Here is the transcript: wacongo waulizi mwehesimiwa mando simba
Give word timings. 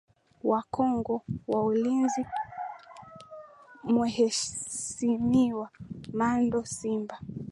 wacongo 0.43 1.21
waulizi 1.47 2.25
mwehesimiwa 3.83 5.69
mando 6.13 6.65
simba 6.65 7.17